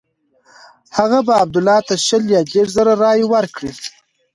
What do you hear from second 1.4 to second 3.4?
عبدالله ته شل یا دېرش زره رایې